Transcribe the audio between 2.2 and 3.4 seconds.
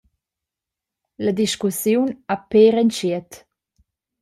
ha pér entschiet.